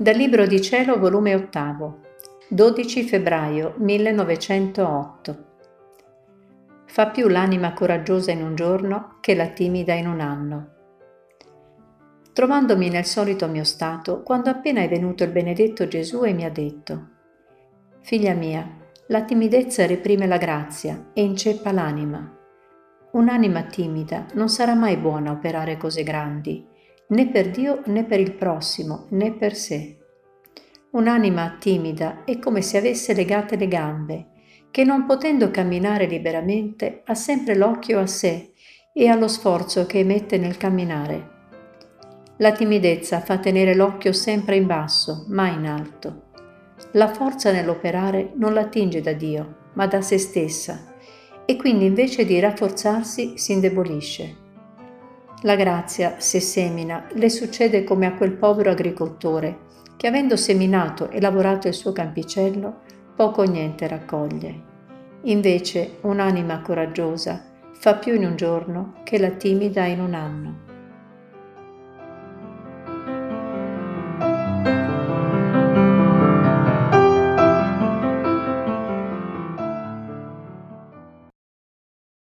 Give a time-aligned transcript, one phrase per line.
[0.00, 2.00] Dal Libro di Cielo, volume 8,
[2.48, 5.44] 12 febbraio 1908.
[6.86, 10.68] Fa più l'anima coraggiosa in un giorno che la timida in un anno.
[12.32, 16.50] Trovandomi nel solito mio stato, quando appena è venuto il benedetto Gesù e mi ha
[16.50, 17.08] detto,
[18.00, 18.66] Figlia mia,
[19.08, 22.38] la timidezza reprime la grazia e inceppa l'anima.
[23.10, 26.66] Un'anima timida non sarà mai buona a operare cose grandi,
[27.10, 29.96] né per Dio né per il prossimo né per sé.
[30.90, 34.26] Un'anima timida è come se avesse legate le gambe,
[34.70, 38.52] che non potendo camminare liberamente ha sempre l'occhio a sé
[38.92, 41.38] e allo sforzo che emette nel camminare.
[42.38, 46.28] La timidezza fa tenere l'occhio sempre in basso, mai in alto.
[46.92, 50.94] La forza nell'operare non la attinge da Dio, ma da se stessa,
[51.44, 54.39] e quindi invece di rafforzarsi si indebolisce.
[55.42, 61.20] La grazia, se semina, le succede come a quel povero agricoltore che avendo seminato e
[61.20, 62.80] lavorato il suo campicello,
[63.14, 64.62] poco o niente raccoglie.
[65.24, 70.69] Invece un'anima coraggiosa fa più in un giorno che la timida in un anno.